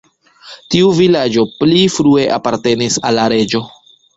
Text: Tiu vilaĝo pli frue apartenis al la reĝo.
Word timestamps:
Tiu 0.75 0.87
vilaĝo 0.99 1.45
pli 1.61 1.83
frue 1.99 2.27
apartenis 2.39 3.01
al 3.11 3.21
la 3.23 3.31
reĝo. 3.37 3.63